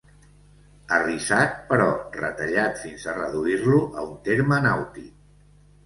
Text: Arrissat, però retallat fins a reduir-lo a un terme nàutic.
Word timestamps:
Arrissat, 0.97 1.53
però 1.73 1.87
retallat 2.17 2.83
fins 2.87 3.07
a 3.13 3.17
reduir-lo 3.21 3.79
a 3.87 4.11
un 4.11 4.21
terme 4.33 4.63
nàutic. 4.71 5.19